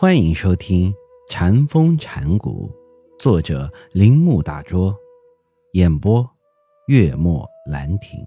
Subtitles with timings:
[0.00, 0.92] 欢迎收听
[1.28, 2.70] 《禅风禅谷，
[3.18, 4.96] 作者铃木大拙，
[5.72, 6.24] 演播
[6.86, 8.24] 月末兰亭。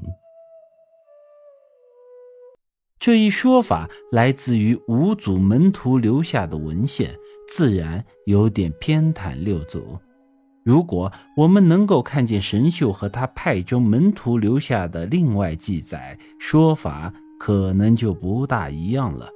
[2.99, 9.97] 这一说法来自于五祖门徒留下的文献，自然有点偏袒六祖。
[10.65, 19.29] 如果我们能够看见神秀和他派中门徒留下的另外记载，说法可能就不大一样了。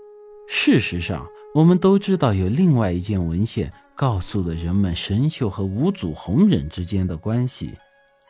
[0.49, 1.25] 事实上，
[1.55, 7.73] 我们都知道有另外一件文献告诉了人们神秀和五祖弘忍之间的关系。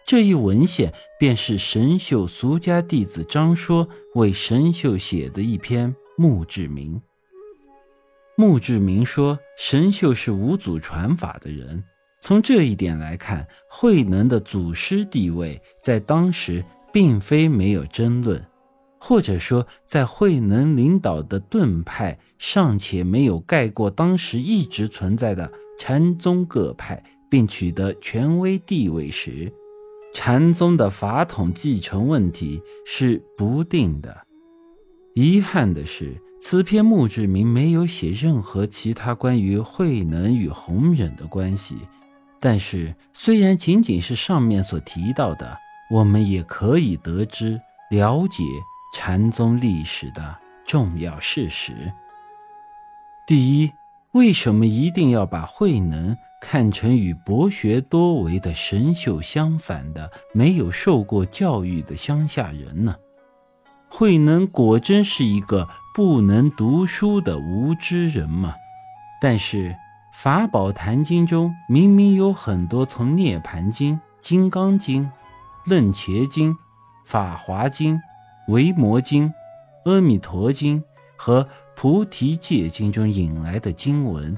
[0.05, 6.93] 这一文献便是神秀俗家弟子张说为神秀写的一篇《墓志铭》。
[8.37, 11.83] 墓志铭说神秀是五祖传法的人，
[12.21, 16.63] 从这一点来看，慧能的祖师地位在当时
[16.93, 18.39] 并非没有争论。
[19.07, 29.53] 或者说，在慧能领导的顿派尚且没有盖过当时一直存在的禅宗各派，并取得权威地位时，
[30.11, 34.25] 禅宗的法统继承问题是不定的。
[35.13, 41.77] 遗憾的是，此篇墓志铭没有写任何其他关于慧能与弘忍的关系。
[42.39, 45.55] 但是，虽然仅仅是上面所提到的，
[45.91, 48.43] 我们也可以得知了解。
[48.97, 51.91] 禅宗历史的重要事实。
[53.27, 53.73] 第一，
[54.13, 62.95] 为什么一定要把慧能看成与博学多为的神秀相反的没有受过教育的乡下人呢？
[63.89, 68.55] 慧能果真是一个不能读书的无知人吗？
[69.19, 69.71] 但是
[70.13, 75.03] 《法宝坛经》中明明有很多从《涅盘经》《金刚经》
[75.65, 76.53] 《楞伽经》
[77.03, 77.95] 《法华经》。
[78.47, 79.27] 《维摩经》
[79.85, 80.79] 《阿弥陀经》
[81.15, 81.43] 和
[81.75, 84.37] 《菩提戒经》中引来的经文，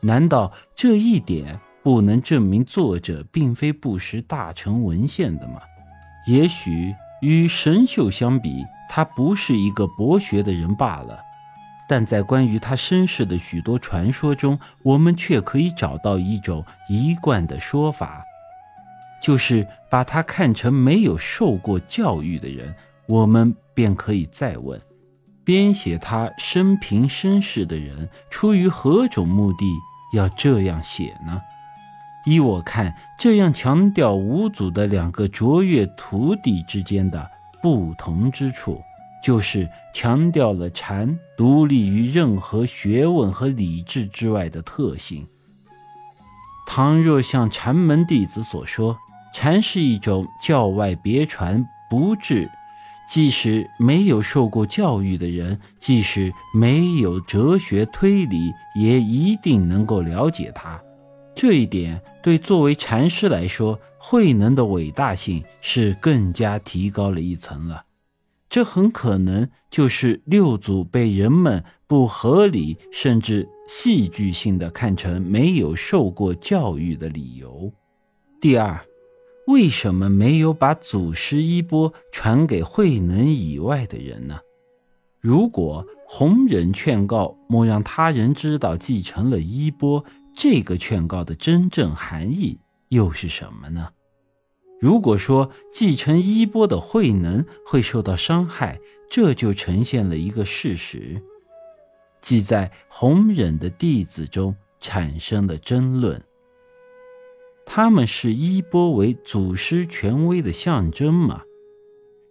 [0.00, 5.60] 难道这一点不能证明作者并非不识大乘文献的吗？
[6.26, 11.20] 也许与神秀相比，他不是一个博学的人罢了。
[11.88, 18.24] 但在关于他身世的许多传说中，我们却可以找到一种一贯的说法，
[19.22, 22.74] 就是把他看成没有受过教育的人。
[23.06, 24.80] 我们便可以再问：
[25.44, 29.66] 编写他生平身世的人，出于何种目的
[30.12, 31.40] 要这样写呢？
[32.26, 38.80] 依我看，这样强调五祖的两个卓越徒弟之间的不同之处，
[39.22, 45.26] 就是强调了禅独立于任何学问和理智之外的特性。
[46.66, 48.96] 倘若像禅门弟子所说，
[49.34, 52.50] 禅是一种教外别传不至。
[53.06, 60.82] 即使没有受过教育的人，即使没有哲学推理，也一定能够了解它。
[61.34, 67.82] 这一点对作为禅师来说，慧能的伟大性是更加提高了一层了。
[68.48, 77.72] 这很可能就是六祖被人们不合理甚至戏剧性的看成没有受过教育的理由。
[78.40, 78.80] 第二。
[79.46, 84.38] 为什么没有把祖师衣钵传给慧能以外的人呢？
[85.20, 90.04] 如果弘忍劝告莫让他人知道继承了衣钵，
[90.34, 93.88] 这个劝告的真正含义又是什么呢？
[94.80, 98.78] 如果说继承衣钵的慧能会受到伤害，
[99.10, 101.22] 这就呈现了一个事实，
[102.20, 106.22] 即在弘忍的弟子中产生了争论。
[107.66, 111.42] 他们是衣钵为祖师权威的象征吗？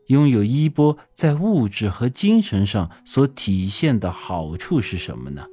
[0.07, 5.45] 拥有衣钵在物质和精神上所体现的好处是什么呢？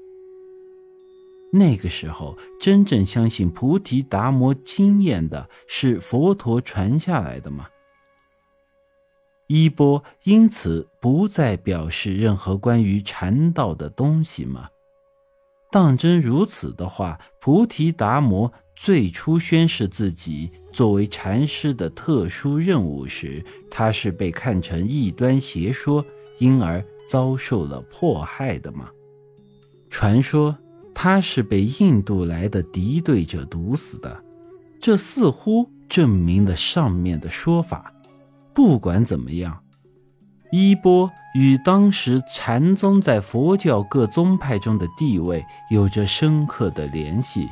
[1.53, 7.69] 那个时候，真正相信菩提达摩经验的是佛陀传下来的吗？
[9.49, 14.69] 衣钵因此不再表示任何关于禅道的东西吗？
[15.71, 18.53] 当真如此的话，菩提达摩。
[18.77, 26.03] 最初宣示自己作为禅师的特殊任务时，他是被看成异端邪说，
[26.39, 28.89] 因而遭受了迫害的吗？
[29.91, 30.57] 传说
[30.95, 34.25] 他是被印度来的敌对者毒死的，
[34.81, 37.93] 这似乎证明了上面的说法。
[38.55, 39.63] 不管怎么样，
[40.51, 47.49] 衣钵与当时禅宗在佛教各宗派中的地位有着深刻的联系。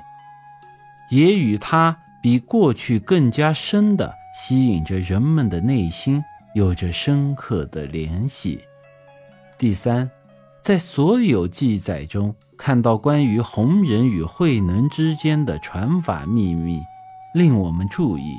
[1.10, 6.22] 也与他比过去更加深的吸引着人们的内心
[6.54, 8.60] 有着深刻的联系。
[9.56, 10.10] 第三，
[10.60, 16.82] 在所有记载中看到关于弘忍与慧能之间的传法秘密，
[17.32, 18.36] 令我们注意，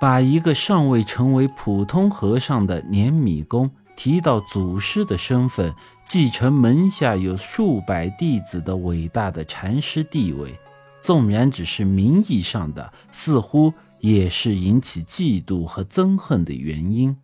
[0.00, 5.74] 把一个尚未成为普通和尚的年米公提到祖师的身份，
[6.04, 10.58] 继承门下有数百弟子的伟大的禅师地位，
[11.00, 17.16] 纵然只是名义上的，似乎也是引起嫉妒和憎恨的原因。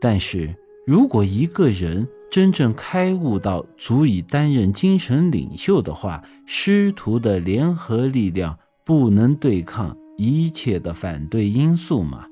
[0.00, 0.54] 但是
[0.86, 12.26] 如果一个人真正开悟到足以担任精神领袖的话，师徒的联合力量不能对抗一切的反对因素吗？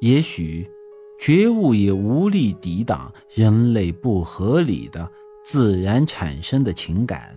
[0.00, 0.70] 也许。
[1.18, 5.10] 觉悟也无力抵挡人类不合理的
[5.44, 7.34] 自然产生的情感。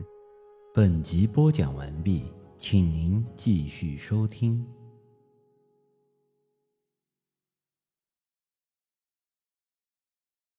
[0.74, 2.24] 本集播讲完毕，
[2.58, 4.77] 请您继续收听。